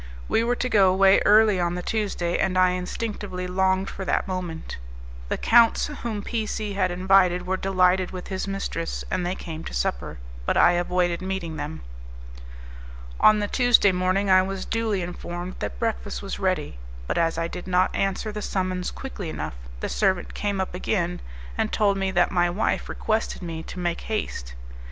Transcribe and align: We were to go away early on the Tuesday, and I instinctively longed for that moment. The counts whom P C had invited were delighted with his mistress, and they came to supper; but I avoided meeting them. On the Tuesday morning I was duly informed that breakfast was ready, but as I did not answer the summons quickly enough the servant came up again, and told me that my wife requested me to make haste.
We 0.27 0.43
were 0.43 0.55
to 0.55 0.67
go 0.67 0.91
away 0.91 1.21
early 1.25 1.59
on 1.59 1.75
the 1.75 1.83
Tuesday, 1.83 2.35
and 2.39 2.57
I 2.57 2.71
instinctively 2.71 3.45
longed 3.45 3.87
for 3.87 4.03
that 4.03 4.27
moment. 4.27 4.77
The 5.29 5.37
counts 5.37 5.85
whom 6.01 6.23
P 6.23 6.47
C 6.47 6.73
had 6.73 6.89
invited 6.89 7.45
were 7.45 7.55
delighted 7.55 8.09
with 8.09 8.29
his 8.29 8.47
mistress, 8.47 9.05
and 9.11 9.23
they 9.23 9.35
came 9.35 9.63
to 9.63 9.75
supper; 9.75 10.17
but 10.47 10.57
I 10.57 10.71
avoided 10.71 11.21
meeting 11.21 11.55
them. 11.57 11.81
On 13.19 13.37
the 13.37 13.47
Tuesday 13.47 13.91
morning 13.91 14.27
I 14.27 14.41
was 14.41 14.65
duly 14.65 15.03
informed 15.03 15.57
that 15.59 15.77
breakfast 15.77 16.23
was 16.23 16.39
ready, 16.39 16.79
but 17.05 17.19
as 17.19 17.37
I 17.37 17.47
did 17.47 17.67
not 17.67 17.95
answer 17.95 18.31
the 18.31 18.41
summons 18.41 18.89
quickly 18.89 19.29
enough 19.29 19.53
the 19.81 19.87
servant 19.87 20.33
came 20.33 20.59
up 20.59 20.73
again, 20.73 21.21
and 21.59 21.71
told 21.71 21.95
me 21.95 22.09
that 22.09 22.31
my 22.31 22.49
wife 22.49 22.89
requested 22.89 23.43
me 23.43 23.61
to 23.61 23.77
make 23.77 24.01
haste. 24.01 24.55